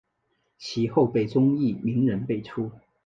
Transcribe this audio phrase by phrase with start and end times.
[0.57, 2.71] 其后辈中亦名人辈出。